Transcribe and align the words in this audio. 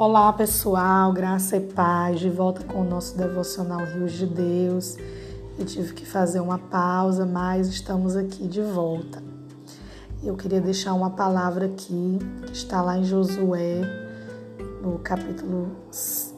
Olá 0.00 0.32
pessoal, 0.32 1.12
graça 1.12 1.58
e 1.58 1.60
paz, 1.60 2.20
de 2.20 2.30
volta 2.30 2.64
com 2.64 2.80
o 2.80 2.84
nosso 2.84 3.18
devocional 3.18 3.84
Rios 3.84 4.12
de 4.12 4.24
Deus. 4.24 4.96
Eu 5.58 5.66
tive 5.66 5.92
que 5.92 6.06
fazer 6.06 6.40
uma 6.40 6.58
pausa, 6.58 7.26
mas 7.26 7.68
estamos 7.68 8.16
aqui 8.16 8.48
de 8.48 8.62
volta. 8.62 9.22
Eu 10.24 10.34
queria 10.36 10.58
deixar 10.58 10.94
uma 10.94 11.10
palavra 11.10 11.66
aqui 11.66 12.18
que 12.46 12.52
está 12.52 12.80
lá 12.80 12.96
em 12.96 13.04
Josué, 13.04 13.82
no 14.82 14.98
capítulo 15.00 15.70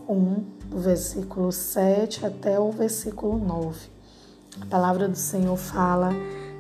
1, 0.09 0.45
do 0.69 0.79
versículo 0.81 1.53
7 1.53 2.27
até 2.27 2.59
o 2.59 2.73
versículo 2.73 3.39
9. 3.39 3.79
A 4.61 4.67
palavra 4.67 5.09
do 5.09 5.17
Senhor 5.17 5.57
fala: 5.57 6.11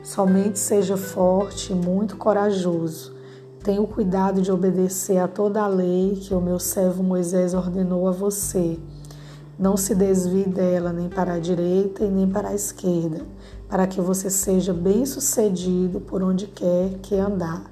somente 0.04 0.56
seja 0.56 0.96
forte 0.96 1.72
e 1.72 1.74
muito 1.74 2.16
corajoso 2.16 3.11
Tenha 3.62 3.80
o 3.80 3.86
cuidado 3.86 4.42
de 4.42 4.50
obedecer 4.50 5.18
a 5.18 5.28
toda 5.28 5.62
a 5.62 5.68
lei 5.68 6.16
que 6.20 6.34
o 6.34 6.40
meu 6.40 6.58
servo 6.58 7.00
Moisés 7.00 7.54
ordenou 7.54 8.08
a 8.08 8.10
você. 8.10 8.76
Não 9.56 9.76
se 9.76 9.94
desvie 9.94 10.48
dela 10.48 10.92
nem 10.92 11.08
para 11.08 11.34
a 11.34 11.38
direita 11.38 12.02
e 12.02 12.10
nem 12.10 12.28
para 12.28 12.48
a 12.48 12.54
esquerda, 12.56 13.24
para 13.68 13.86
que 13.86 14.00
você 14.00 14.28
seja 14.28 14.74
bem-sucedido 14.74 16.00
por 16.00 16.24
onde 16.24 16.48
quer 16.48 16.98
que 17.02 17.14
andar. 17.14 17.62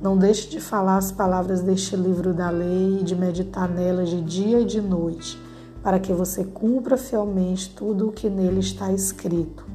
Não 0.00 0.16
deixe 0.16 0.48
de 0.48 0.58
falar 0.58 0.96
as 0.96 1.12
palavras 1.12 1.60
deste 1.60 1.96
livro 1.96 2.32
da 2.32 2.48
lei 2.48 3.00
e 3.00 3.04
de 3.04 3.14
meditar 3.14 3.68
nelas 3.68 4.08
de 4.08 4.22
dia 4.22 4.60
e 4.60 4.64
de 4.64 4.80
noite, 4.80 5.38
para 5.82 6.00
que 6.00 6.14
você 6.14 6.44
cumpra 6.44 6.96
fielmente 6.96 7.74
tudo 7.74 8.08
o 8.08 8.12
que 8.12 8.30
nele 8.30 8.60
está 8.60 8.90
escrito. 8.90 9.66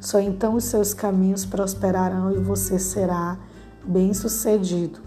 Só 0.00 0.18
então 0.18 0.54
os 0.54 0.64
seus 0.64 0.94
caminhos 0.94 1.44
prosperarão 1.44 2.32
e 2.32 2.38
você 2.38 2.78
será 2.78 3.38
bem-sucedido. 3.84 5.00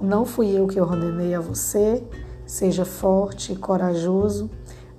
Não 0.00 0.24
fui 0.24 0.48
eu 0.50 0.66
que 0.66 0.80
ordenei 0.80 1.34
a 1.34 1.40
você, 1.40 2.02
seja 2.46 2.84
forte 2.84 3.52
e 3.52 3.56
corajoso, 3.56 4.50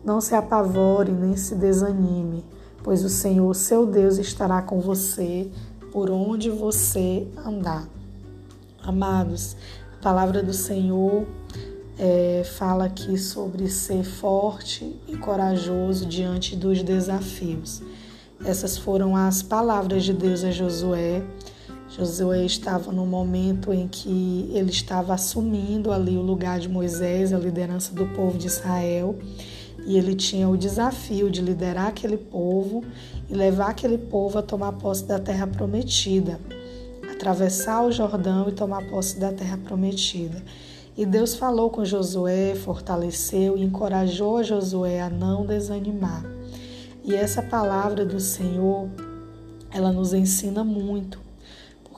não 0.04 0.22
se 0.22 0.34
apavore 0.36 1.12
nem 1.12 1.36
se 1.36 1.56
desanime, 1.56 2.46
pois 2.84 3.04
o 3.04 3.10
Senhor, 3.10 3.54
seu 3.56 3.86
Deus, 3.86 4.18
estará 4.18 4.62
com 4.62 4.80
você 4.80 5.50
por 5.92 6.10
onde 6.10 6.50
você 6.50 7.28
andar. 7.46 7.88
Amados, 8.84 9.56
a 9.94 10.02
palavra 10.02 10.42
do 10.42 10.54
Senhor 10.54 11.28
é, 12.00 12.44
fala 12.58 12.86
aqui 12.86 13.18
sobre 13.18 13.70
ser 13.70 14.04
forte 14.04 15.00
e 15.08 15.16
corajoso 15.18 16.06
diante 16.06 16.56
dos 16.56 16.82
desafios. 16.82 17.82
Essas 18.44 18.76
foram 18.78 19.16
as 19.16 19.44
palavras 19.44 20.04
de 20.04 20.14
Deus 20.14 20.44
a 20.44 20.50
Josué 20.50 21.24
Josué 21.98 22.46
estava 22.46 22.90
no 22.90 23.06
momento 23.06 23.74
em 23.74 23.86
que 23.86 24.50
ele 24.54 24.70
estava 24.70 25.14
assumindo 25.14 25.92
ali 25.92 26.16
o 26.16 26.22
lugar 26.22 26.58
de 26.58 26.70
Moisés, 26.70 27.34
a 27.34 27.38
liderança 27.38 27.94
do 27.94 28.06
povo 28.08 28.38
de 28.38 28.48
Israel, 28.48 29.20
e 29.86 29.98
ele 29.98 30.16
tinha 30.16 30.48
o 30.48 30.56
desafio 30.56 31.30
de 31.30 31.42
liderar 31.42 31.88
aquele 31.88 32.16
povo 32.16 32.86
e 33.30 33.34
levar 33.34 33.72
aquele 33.72 33.98
povo 33.98 34.40
a 34.40 34.42
tomar 34.42 34.72
posse 34.74 35.04
da 35.04 35.20
terra 35.20 35.46
prometida, 35.46 36.40
atravessar 37.12 37.84
o 37.84 37.92
Jordão 37.92 38.48
e 38.48 38.54
tomar 38.54 38.88
posse 38.90 39.20
da 39.20 39.34
terra 39.34 39.58
prometida. 39.58 40.42
E 40.98 41.06
Deus 41.06 41.36
falou 41.36 41.70
com 41.70 41.84
Josué, 41.84 42.56
fortaleceu 42.56 43.58
e 43.58 43.64
encorajou 43.64 44.42
Josué 44.46 45.02
a 45.02 45.10
não 45.10 45.46
desanimar. 45.46 46.24
E 47.04 47.14
essa 47.14 47.42
palavra 47.42 48.06
do 48.06 48.20
Senhor, 48.20 48.88
ela 49.74 49.92
nos 49.92 50.14
ensina 50.14 50.64
muito 50.64 51.31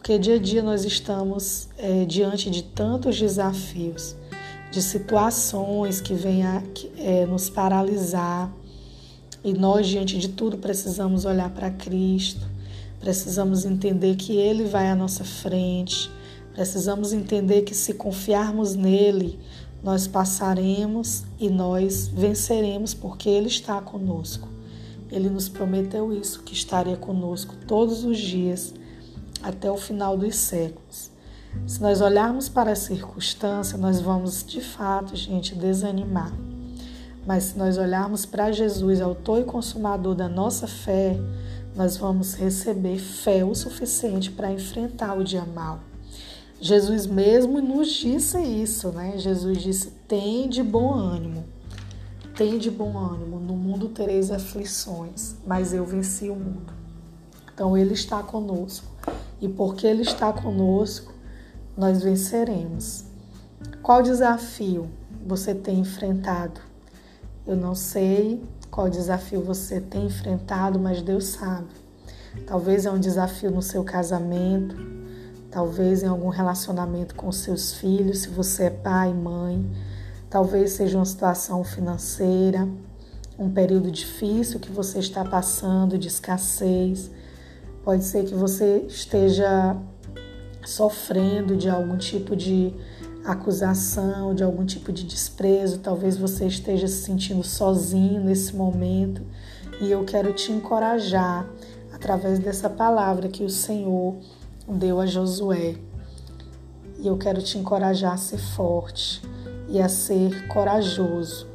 porque 0.04 0.20
dia 0.20 0.36
a 0.36 0.38
dia 0.38 0.62
nós 0.62 0.84
estamos 0.84 1.70
é, 1.78 2.04
diante 2.04 2.50
de 2.50 2.62
tantos 2.62 3.18
desafios, 3.18 4.18
de 4.70 4.82
situações 4.82 6.02
que 6.02 6.14
vêm 6.14 6.44
é, 6.98 7.26
nos 7.26 7.50
paralisar, 7.50 8.54
e 9.46 9.54
nós, 9.54 9.88
diante 9.88 10.18
de 10.18 10.28
tudo, 10.28 10.58
precisamos 10.58 11.24
olhar 11.24 11.50
para 11.52 11.72
Cristo, 11.72 12.46
precisamos 13.00 13.64
entender 13.64 14.18
que 14.18 14.36
Ele 14.36 14.66
vai 14.66 14.90
à 14.90 14.96
nossa 14.96 15.24
frente, 15.24 16.12
precisamos 16.54 17.14
entender 17.14 17.62
que 17.62 17.74
se 17.74 17.94
confiarmos 17.94 18.76
nele, 18.76 19.40
nós 19.82 20.06
passaremos 20.06 21.24
e 21.40 21.50
nós 21.50 22.10
venceremos, 22.10 22.94
porque 22.94 23.30
Ele 23.30 23.48
está 23.48 23.80
conosco. 23.80 24.50
Ele 25.10 25.30
nos 25.30 25.48
prometeu 25.48 26.12
isso, 26.12 26.44
que 26.44 26.54
estaria 26.54 26.98
conosco 26.98 27.56
todos 27.66 28.04
os 28.04 28.18
dias 28.18 28.74
até 29.44 29.70
o 29.70 29.78
final 29.78 30.18
dos 30.18 30.36
séculos. 30.36 31.12
Se 31.68 31.82
nós 31.82 32.02
olharmos 32.02 32.50
para 32.50 32.72
a 32.72 32.76
circunstância, 32.76 33.78
nós 33.78 34.02
vamos 34.02 34.44
de 34.44 34.62
fato, 34.62 35.16
gente, 35.16 35.54
desanimar. 35.54 36.34
Mas 37.26 37.44
se 37.44 37.58
nós 37.58 37.78
olharmos 37.78 38.26
para 38.26 38.52
Jesus, 38.52 39.00
autor 39.00 39.42
e 39.42 39.44
consumador 39.44 40.16
da 40.16 40.28
nossa 40.28 40.68
fé, 40.68 41.18
nós 41.76 41.96
vamos 41.96 42.34
receber 42.34 42.98
fé 42.98 43.46
o 43.46 43.54
suficiente 43.54 44.32
para 44.32 44.52
enfrentar 44.52 45.18
o 45.18 45.24
dia 45.24 45.46
mal. 45.46 45.80
Jesus 46.60 47.06
mesmo 47.06 47.62
nos 47.62 47.92
disse 47.92 48.42
isso, 48.42 48.90
né? 48.90 49.18
Jesus 49.18 49.62
disse: 49.62 49.92
tem 50.08 50.50
de 50.50 50.64
bom 50.64 50.94
ânimo, 50.94 51.46
tem 52.36 52.58
de 52.58 52.70
bom 52.70 52.98
ânimo. 52.98 53.40
No 53.40 53.56
mundo 53.56 53.90
tereis 53.90 54.32
aflições, 54.32 55.36
mas 55.46 55.74
eu 55.74 55.86
venci 55.86 56.30
o 56.30 56.36
mundo. 56.36 56.74
Então 57.54 57.78
Ele 57.78 57.94
está 57.94 58.22
conosco 58.22 58.93
e 59.44 59.50
porque 59.50 59.86
Ele 59.86 60.04
está 60.04 60.32
conosco, 60.32 61.12
nós 61.76 62.02
venceremos. 62.02 63.04
Qual 63.82 64.02
desafio 64.02 64.90
você 65.26 65.54
tem 65.54 65.80
enfrentado? 65.80 66.62
Eu 67.46 67.58
não 67.58 67.76
sei 67.76 68.42
qual 68.72 68.90
desafio 68.90 69.42
você 69.42 69.82
tem 69.82 70.06
enfrentado, 70.06 70.80
mas 70.80 71.02
Deus 71.02 71.26
sabe. 71.26 71.68
Talvez 72.48 72.86
é 72.86 72.92
um 72.92 72.98
desafio 72.98 73.52
no 73.52 73.62
seu 73.62 73.84
casamento, 73.84 74.78
talvez 75.52 76.04
em 76.04 76.08
algum 76.08 76.30
relacionamento 76.30 77.14
com 77.14 77.30
seus 77.30 77.74
filhos, 77.74 78.20
se 78.20 78.30
você 78.30 78.64
é 78.64 78.70
pai, 78.70 79.14
mãe, 79.14 79.70
talvez 80.30 80.72
seja 80.72 80.98
uma 80.98 81.06
situação 81.06 81.66
financeira, 81.66 82.66
um 83.38 83.50
período 83.50 83.92
difícil 83.92 84.58
que 84.58 84.72
você 84.72 85.00
está 85.00 85.26
passando 85.26 85.98
de 85.98 86.08
escassez 86.08 87.12
Pode 87.84 88.06
ser 88.06 88.24
que 88.24 88.34
você 88.34 88.86
esteja 88.88 89.76
sofrendo 90.66 91.58
de 91.58 91.70
algum 91.70 91.98
tipo 91.98 92.36
de 92.36 92.74
acusação, 93.26 94.34
de 94.34 94.44
algum 94.44 94.66
tipo 94.66 94.92
de 94.92 95.04
desprezo, 95.04 95.80
talvez 95.80 96.18
você 96.18 96.46
esteja 96.46 96.88
se 96.88 97.04
sentindo 97.04 97.44
sozinho 97.44 98.24
nesse 98.24 98.56
momento. 98.56 99.22
E 99.82 99.92
eu 99.92 100.04
quero 100.06 100.34
te 100.34 100.52
encorajar 100.52 101.48
através 101.94 102.40
dessa 102.40 102.70
palavra 102.70 103.28
que 103.28 103.44
o 103.44 103.50
Senhor 103.50 104.16
deu 104.68 105.00
a 105.00 105.06
Josué. 105.06 105.76
E 107.00 107.08
eu 107.08 107.18
quero 107.18 107.42
te 107.42 107.58
encorajar 107.58 108.14
a 108.14 108.18
ser 108.18 108.38
forte 108.38 109.22
e 109.68 109.82
a 109.82 109.90
ser 109.90 110.48
corajoso 110.48 111.48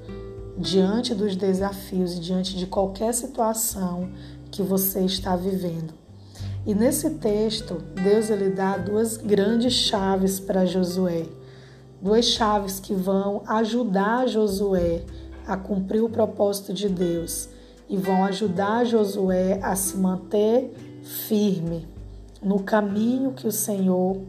diante 0.59 1.15
dos 1.15 1.37
desafios 1.37 2.17
e 2.17 2.21
diante 2.21 2.57
de 2.57 2.67
qualquer 2.67 3.15
situação 3.15 4.11
que 4.51 4.63
você 4.63 5.01
está 5.01 5.37
vivendo. 5.37 5.98
E 6.69 6.75
nesse 6.75 7.09
texto, 7.09 7.83
Deus 7.95 8.29
ele 8.29 8.51
dá 8.51 8.77
duas 8.77 9.17
grandes 9.17 9.73
chaves 9.73 10.39
para 10.39 10.67
Josué. 10.67 11.25
Duas 11.99 12.27
chaves 12.27 12.79
que 12.79 12.93
vão 12.93 13.43
ajudar 13.47 14.29
Josué 14.29 15.03
a 15.47 15.57
cumprir 15.57 16.03
o 16.03 16.11
propósito 16.11 16.75
de 16.75 16.91
Deus 16.91 17.49
e 17.89 17.97
vão 17.97 18.23
ajudar 18.27 18.85
Josué 18.85 19.59
a 19.63 19.75
se 19.75 19.97
manter 19.97 20.71
firme 21.03 21.89
no 22.43 22.59
caminho 22.59 23.33
que 23.33 23.47
o 23.47 23.53
Senhor 23.53 24.21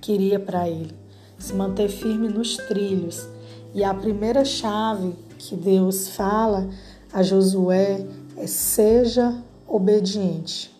queria 0.00 0.40
para 0.40 0.66
ele, 0.66 0.96
se 1.38 1.52
manter 1.52 1.90
firme 1.90 2.26
nos 2.26 2.56
trilhos. 2.56 3.28
E 3.74 3.84
a 3.84 3.92
primeira 3.92 4.46
chave 4.46 5.14
que 5.36 5.54
Deus 5.54 6.08
fala 6.08 6.70
a 7.12 7.22
Josué 7.22 8.06
é: 8.38 8.46
seja 8.46 9.34
obediente. 9.68 10.79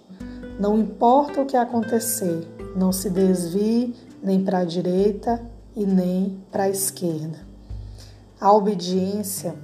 Não 0.61 0.79
importa 0.79 1.41
o 1.41 1.47
que 1.47 1.57
acontecer, 1.57 2.47
não 2.77 2.93
se 2.93 3.09
desvie 3.09 3.95
nem 4.23 4.45
para 4.45 4.59
a 4.59 4.65
direita 4.65 5.41
e 5.75 5.87
nem 5.87 6.39
para 6.53 6.65
a 6.65 6.69
esquerda. 6.69 7.39
A 8.39 8.53
obediência 8.53 9.55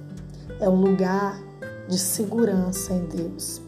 é 0.59 0.67
um 0.67 0.81
lugar 0.81 1.39
de 1.87 1.99
segurança 1.99 2.93
em 2.93 3.05
Deus. 3.05 3.61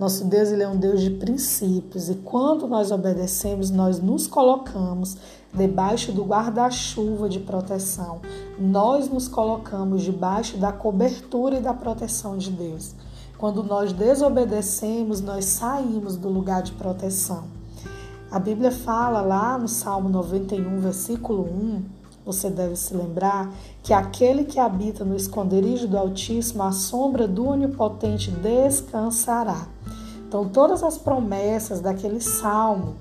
Nosso 0.00 0.24
Deus 0.24 0.48
ele 0.48 0.64
é 0.64 0.68
um 0.68 0.76
Deus 0.76 1.00
de 1.00 1.10
princípios 1.10 2.08
e 2.08 2.16
quando 2.16 2.66
nós 2.66 2.90
obedecemos, 2.90 3.70
nós 3.70 4.00
nos 4.00 4.26
colocamos 4.26 5.16
debaixo 5.54 6.10
do 6.10 6.24
guarda-chuva 6.24 7.28
de 7.28 7.38
proteção. 7.38 8.20
Nós 8.58 9.08
nos 9.08 9.28
colocamos 9.28 10.02
debaixo 10.02 10.56
da 10.56 10.72
cobertura 10.72 11.58
e 11.58 11.62
da 11.62 11.72
proteção 11.72 12.36
de 12.36 12.50
Deus. 12.50 12.96
Quando 13.38 13.62
nós 13.62 13.92
desobedecemos, 13.92 15.20
nós 15.20 15.44
saímos 15.46 16.16
do 16.16 16.28
lugar 16.28 16.62
de 16.62 16.72
proteção. 16.72 17.44
A 18.30 18.38
Bíblia 18.38 18.70
fala 18.70 19.20
lá 19.20 19.58
no 19.58 19.68
Salmo 19.68 20.08
91, 20.08 20.80
versículo 20.80 21.42
1, 21.42 21.82
você 22.24 22.48
deve 22.48 22.74
se 22.74 22.94
lembrar 22.94 23.52
que 23.82 23.92
aquele 23.92 24.44
que 24.44 24.58
habita 24.58 25.04
no 25.04 25.14
esconderijo 25.14 25.86
do 25.86 25.98
Altíssimo, 25.98 26.62
a 26.62 26.72
sombra 26.72 27.28
do 27.28 27.46
Onipotente 27.46 28.30
descansará. 28.30 29.68
Então, 30.26 30.48
todas 30.48 30.82
as 30.82 30.96
promessas 30.96 31.80
daquele 31.80 32.20
salmo 32.20 32.94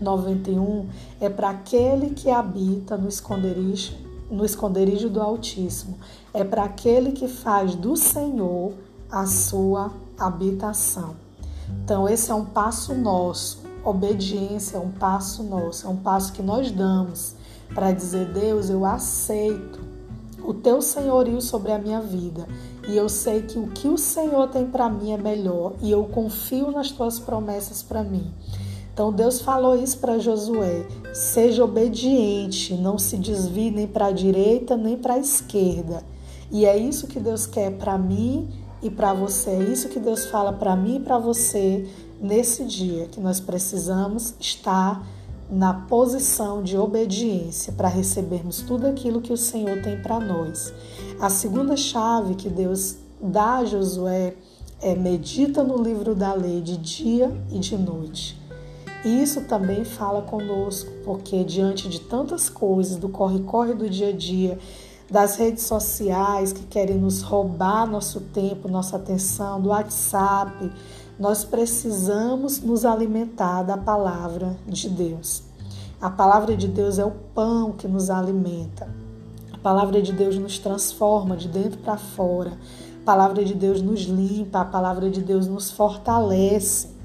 91 0.00 0.86
é 1.20 1.28
para 1.28 1.50
aquele 1.50 2.10
que 2.10 2.30
habita 2.30 2.96
no 2.96 3.08
esconderijo, 3.08 3.94
no 4.30 4.44
esconderijo 4.44 5.10
do 5.10 5.20
Altíssimo, 5.20 5.98
é 6.32 6.42
para 6.42 6.64
aquele 6.64 7.12
que 7.12 7.28
faz 7.28 7.74
do 7.74 7.96
Senhor 7.96 8.72
a 9.10 9.26
sua 9.26 9.92
habitação. 10.18 11.16
Então, 11.84 12.08
esse 12.08 12.30
é 12.30 12.34
um 12.34 12.44
passo 12.44 12.94
nosso. 12.94 13.66
Obediência 13.84 14.76
é 14.76 14.80
um 14.80 14.90
passo 14.90 15.42
nosso, 15.42 15.86
é 15.86 15.90
um 15.90 15.96
passo 15.96 16.32
que 16.32 16.42
nós 16.42 16.70
damos 16.70 17.34
para 17.74 17.92
dizer: 17.92 18.32
Deus, 18.32 18.68
eu 18.68 18.84
aceito 18.84 19.78
o 20.44 20.52
teu 20.52 20.82
senhorio 20.82 21.40
sobre 21.40 21.72
a 21.72 21.78
minha 21.78 22.00
vida 22.00 22.46
e 22.88 22.96
eu 22.96 23.08
sei 23.08 23.42
que 23.42 23.58
o 23.58 23.68
que 23.68 23.86
o 23.86 23.98
Senhor 23.98 24.48
tem 24.48 24.66
para 24.66 24.88
mim 24.88 25.12
é 25.12 25.18
melhor 25.18 25.74
e 25.82 25.90
eu 25.90 26.04
confio 26.04 26.70
nas 26.70 26.90
tuas 26.90 27.18
promessas 27.18 27.82
para 27.82 28.02
mim. 28.02 28.32
Então 28.92 29.12
Deus 29.12 29.40
falou 29.40 29.76
isso 29.76 29.98
para 29.98 30.18
Josué: 30.18 30.86
seja 31.12 31.64
obediente, 31.64 32.74
não 32.74 32.98
se 32.98 33.16
desvie 33.16 33.70
nem 33.70 33.86
para 33.86 34.06
a 34.06 34.12
direita 34.12 34.76
nem 34.76 34.96
para 34.96 35.14
a 35.14 35.18
esquerda. 35.18 36.02
E 36.50 36.64
é 36.64 36.76
isso 36.76 37.06
que 37.06 37.20
Deus 37.20 37.46
quer 37.46 37.72
para 37.72 37.98
mim 37.98 38.48
e 38.82 38.90
para 38.90 39.12
você. 39.12 39.50
É 39.50 39.62
isso 39.62 39.88
que 39.88 39.98
Deus 39.98 40.26
fala 40.26 40.52
para 40.52 40.76
mim 40.76 40.96
e 40.96 41.00
para 41.00 41.18
você 41.18 41.88
nesse 42.20 42.64
dia, 42.64 43.06
que 43.06 43.20
nós 43.20 43.40
precisamos 43.40 44.34
estar 44.40 45.06
na 45.50 45.72
posição 45.72 46.62
de 46.62 46.76
obediência 46.76 47.72
para 47.72 47.88
recebermos 47.88 48.60
tudo 48.62 48.86
aquilo 48.86 49.20
que 49.20 49.32
o 49.32 49.36
Senhor 49.36 49.80
tem 49.82 50.00
para 50.00 50.20
nós. 50.20 50.72
A 51.20 51.30
segunda 51.30 51.76
chave 51.76 52.34
que 52.34 52.48
Deus 52.48 52.96
dá 53.20 53.56
a 53.56 53.64
Josué 53.64 54.34
é 54.80 54.94
medita 54.94 55.64
no 55.64 55.82
livro 55.82 56.14
da 56.14 56.34
lei 56.34 56.60
de 56.60 56.76
dia 56.76 57.32
e 57.50 57.58
de 57.58 57.76
noite. 57.76 58.38
Isso 59.04 59.42
também 59.42 59.84
fala 59.84 60.22
conosco, 60.22 60.90
porque 61.04 61.44
diante 61.44 61.88
de 61.88 62.00
tantas 62.00 62.48
coisas 62.48 62.96
do 62.96 63.08
corre-corre 63.08 63.72
do 63.72 63.88
dia 63.88 64.08
a 64.08 64.12
dia, 64.12 64.58
das 65.10 65.36
redes 65.36 65.64
sociais 65.64 66.52
que 66.52 66.64
querem 66.64 66.98
nos 66.98 67.22
roubar 67.22 67.86
nosso 67.86 68.20
tempo, 68.20 68.68
nossa 68.68 68.96
atenção, 68.96 69.60
do 69.60 69.70
WhatsApp, 69.70 70.70
nós 71.18 71.44
precisamos 71.44 72.60
nos 72.60 72.84
alimentar 72.84 73.62
da 73.62 73.76
palavra 73.76 74.56
de 74.66 74.88
Deus. 74.88 75.42
A 76.00 76.10
palavra 76.10 76.56
de 76.56 76.68
Deus 76.68 76.98
é 76.98 77.04
o 77.04 77.10
pão 77.10 77.72
que 77.72 77.88
nos 77.88 78.10
alimenta. 78.10 78.88
A 79.52 79.58
palavra 79.58 80.00
de 80.00 80.12
Deus 80.12 80.36
nos 80.36 80.58
transforma 80.58 81.36
de 81.36 81.48
dentro 81.48 81.78
para 81.78 81.96
fora. 81.96 82.52
A 83.02 83.04
palavra 83.04 83.44
de 83.44 83.54
Deus 83.54 83.82
nos 83.82 84.02
limpa, 84.02 84.60
a 84.60 84.64
palavra 84.64 85.10
de 85.10 85.22
Deus 85.22 85.48
nos 85.48 85.70
fortalece. 85.70 86.97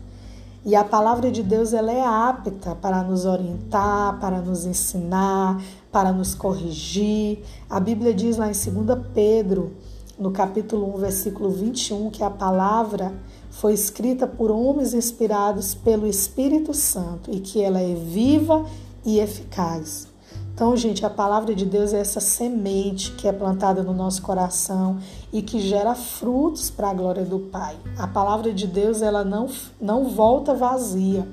E 0.66 0.78
a 0.78 0.84
palavra 0.84 1.30
de 1.30 1.44
Deus 1.44 1.74
ela 1.74 1.92
é 1.92 2.02
apta 2.02 2.74
para 2.74 3.04
nos 3.04 3.26
orientar, 3.26 4.18
para 4.20 4.40
nos 4.40 4.66
ensinar, 4.66 5.62
para 5.92 6.14
nos 6.14 6.34
corrigir. 6.34 7.44
A 7.70 7.82
Bíblia 7.82 8.14
diz 8.14 8.38
lá 8.38 8.48
em 8.48 8.54
2 8.54 9.08
Pedro, 9.14 9.74
no 10.18 10.32
capítulo 10.32 10.96
1, 10.96 10.98
versículo 11.00 11.50
21, 11.50 12.10
que 12.12 12.24
a 12.24 12.30
palavra 12.30 13.14
foi 13.50 13.74
escrita 13.74 14.26
por 14.26 14.52
homens 14.52 14.94
inspirados 14.94 15.76
pelo 15.76 16.08
Espírito 16.08 16.74
Santo 16.74 17.30
e 17.30 17.42
que 17.42 17.62
ela 17.62 17.82
é 17.82 17.94
viva 17.94 18.66
e 19.06 19.20
eficaz. 19.20 20.13
Então, 20.54 20.78
gente, 20.78 21.04
a 21.04 21.10
palavra 21.10 21.56
de 21.56 21.66
Deus 21.66 21.94
é 21.94 22.00
essa 22.00 22.20
semente 22.20 23.12
que 23.14 23.28
é 23.28 23.32
plantada 23.32 23.82
no 23.82 23.92
nosso 23.92 24.22
coração 24.22 25.00
e 25.32 25.42
que 25.42 25.60
gera 25.60 25.96
frutos 25.96 26.70
para 26.70 26.92
a 26.92 26.94
glória 26.94 27.26
do 27.26 27.40
Pai. 27.40 27.76
A 27.98 28.08
palavra 28.08 28.54
de 28.54 28.68
Deus, 28.68 29.02
ela 29.02 29.24
não, 29.24 29.50
não 29.82 30.10
volta 30.10 30.54
vazia, 30.54 31.28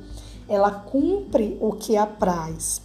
ela 0.48 0.70
cumpre 0.70 1.58
o 1.60 1.72
que 1.72 1.98
apraz. 1.98 2.80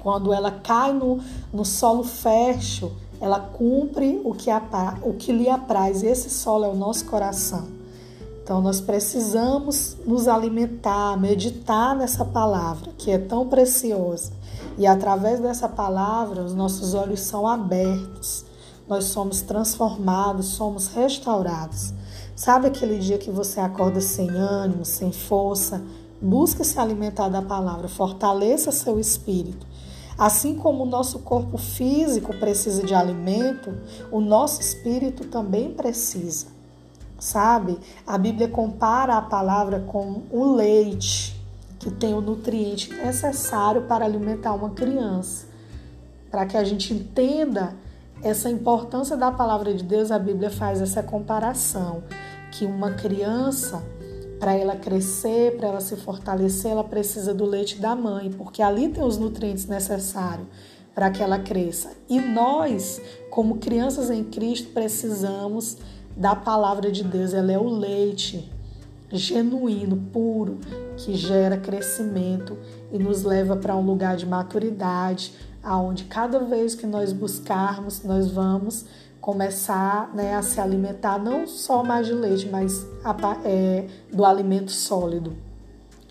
Quando 0.00 0.32
ela 0.32 0.50
cai 0.50 0.92
no, 0.92 1.20
no 1.52 1.64
solo 1.64 2.02
fértil, 2.02 2.90
ela 3.20 3.38
cumpre 3.38 4.20
o 4.24 4.34
que, 4.34 4.50
o 5.04 5.12
que 5.12 5.30
lhe 5.30 5.48
apraz. 5.48 6.02
Esse 6.02 6.28
solo 6.28 6.64
é 6.64 6.68
o 6.68 6.74
nosso 6.74 7.04
coração. 7.04 7.68
Então 8.42 8.60
nós 8.60 8.80
precisamos 8.80 9.96
nos 10.04 10.26
alimentar, 10.26 11.16
meditar 11.16 11.94
nessa 11.94 12.24
palavra 12.24 12.90
que 12.98 13.12
é 13.12 13.18
tão 13.18 13.46
preciosa. 13.46 14.32
E 14.78 14.86
através 14.86 15.40
dessa 15.40 15.68
palavra, 15.68 16.42
os 16.42 16.54
nossos 16.54 16.94
olhos 16.94 17.20
são 17.20 17.46
abertos, 17.46 18.44
nós 18.88 19.04
somos 19.04 19.42
transformados, 19.42 20.46
somos 20.46 20.88
restaurados. 20.88 21.92
Sabe 22.34 22.66
aquele 22.66 22.98
dia 22.98 23.18
que 23.18 23.30
você 23.30 23.60
acorda 23.60 24.00
sem 24.00 24.28
ânimo, 24.30 24.84
sem 24.84 25.12
força? 25.12 25.82
Busque 26.20 26.64
se 26.64 26.78
alimentar 26.78 27.28
da 27.28 27.42
palavra, 27.42 27.88
fortaleça 27.88 28.72
seu 28.72 28.98
espírito. 28.98 29.66
Assim 30.16 30.54
como 30.54 30.84
o 30.84 30.86
nosso 30.86 31.20
corpo 31.20 31.58
físico 31.58 32.34
precisa 32.38 32.82
de 32.82 32.94
alimento, 32.94 33.74
o 34.10 34.20
nosso 34.20 34.60
espírito 34.60 35.24
também 35.26 35.72
precisa 35.72 36.62
sabe? 37.22 37.78
A 38.04 38.18
Bíblia 38.18 38.48
compara 38.48 39.16
a 39.16 39.22
palavra 39.22 39.78
com 39.78 40.22
o 40.28 40.54
leite, 40.54 41.40
que 41.82 41.90
tem 41.90 42.14
o 42.14 42.20
nutriente 42.20 42.94
necessário 42.94 43.82
para 43.82 44.04
alimentar 44.04 44.54
uma 44.54 44.70
criança. 44.70 45.48
Para 46.30 46.46
que 46.46 46.56
a 46.56 46.62
gente 46.62 46.94
entenda 46.94 47.74
essa 48.22 48.48
importância 48.48 49.16
da 49.16 49.32
palavra 49.32 49.74
de 49.74 49.82
Deus, 49.82 50.12
a 50.12 50.18
Bíblia 50.18 50.48
faz 50.48 50.80
essa 50.80 51.02
comparação 51.02 52.04
que 52.52 52.64
uma 52.64 52.92
criança 52.92 53.82
para 54.38 54.54
ela 54.54 54.76
crescer, 54.76 55.56
para 55.56 55.68
ela 55.68 55.80
se 55.80 55.96
fortalecer, 55.96 56.70
ela 56.70 56.84
precisa 56.84 57.34
do 57.34 57.44
leite 57.44 57.80
da 57.80 57.96
mãe, 57.96 58.30
porque 58.30 58.62
ali 58.62 58.88
tem 58.88 59.02
os 59.02 59.18
nutrientes 59.18 59.66
necessários 59.66 60.46
para 60.94 61.10
que 61.10 61.20
ela 61.20 61.40
cresça. 61.40 61.90
E 62.08 62.20
nós, 62.20 63.02
como 63.28 63.58
crianças 63.58 64.08
em 64.08 64.22
Cristo, 64.22 64.72
precisamos 64.72 65.78
da 66.16 66.36
palavra 66.36 66.92
de 66.92 67.02
Deus. 67.02 67.34
Ela 67.34 67.50
é 67.50 67.58
o 67.58 67.68
leite 67.68 68.51
genuíno, 69.12 69.96
puro, 70.12 70.58
que 70.96 71.14
gera 71.14 71.56
crescimento 71.56 72.56
e 72.90 72.98
nos 72.98 73.22
leva 73.22 73.56
para 73.56 73.76
um 73.76 73.84
lugar 73.84 74.16
de 74.16 74.26
maturidade, 74.26 75.32
aonde 75.62 76.04
cada 76.04 76.40
vez 76.40 76.74
que 76.74 76.86
nós 76.86 77.12
buscarmos, 77.12 78.02
nós 78.02 78.30
vamos 78.30 78.84
começar 79.20 80.12
né, 80.12 80.34
a 80.34 80.42
se 80.42 80.60
alimentar 80.60 81.16
não 81.16 81.46
só 81.46 81.84
mais 81.84 82.08
de 82.08 82.12
leite, 82.12 82.48
mas 82.48 82.84
é, 83.44 83.86
do 84.12 84.24
alimento 84.24 84.72
sólido. 84.72 85.32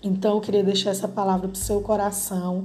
Então, 0.02 0.34
eu 0.34 0.40
queria 0.40 0.64
deixar 0.64 0.90
essa 0.90 1.06
palavra 1.06 1.46
para 1.46 1.54
o 1.54 1.62
seu 1.62 1.80
coração. 1.80 2.64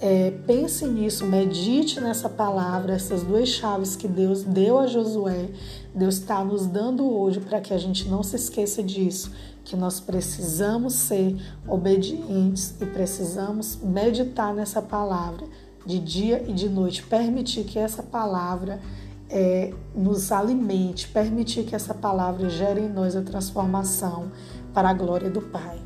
É, 0.00 0.32
pense 0.46 0.84
nisso, 0.86 1.24
medite 1.24 2.00
nessa 2.00 2.28
palavra, 2.28 2.94
essas 2.94 3.22
duas 3.22 3.48
chaves 3.50 3.94
que 3.94 4.08
Deus 4.08 4.42
deu 4.42 4.80
a 4.80 4.88
Josué, 4.88 5.50
Deus 5.94 6.16
está 6.16 6.42
nos 6.42 6.66
dando 6.66 7.08
hoje 7.08 7.38
para 7.38 7.60
que 7.60 7.72
a 7.72 7.78
gente 7.78 8.08
não 8.08 8.20
se 8.24 8.34
esqueça 8.34 8.82
disso, 8.82 9.30
que 9.64 9.76
nós 9.76 10.00
precisamos 10.00 10.94
ser 10.94 11.36
obedientes 11.66 12.74
e 12.80 12.86
precisamos 12.86 13.78
meditar 13.82 14.54
nessa 14.54 14.82
palavra 14.82 15.46
de 15.84 15.98
dia 15.98 16.44
e 16.46 16.52
de 16.52 16.68
noite, 16.68 17.02
permitir 17.02 17.64
que 17.64 17.78
essa 17.78 18.02
palavra 18.02 18.80
é, 19.28 19.72
nos 19.94 20.30
alimente, 20.30 21.08
permitir 21.08 21.64
que 21.64 21.74
essa 21.74 21.94
palavra 21.94 22.48
gere 22.48 22.82
em 22.82 22.88
nós 22.88 23.16
a 23.16 23.22
transformação 23.22 24.30
para 24.72 24.90
a 24.90 24.92
glória 24.92 25.30
do 25.30 25.40
Pai. 25.40 25.81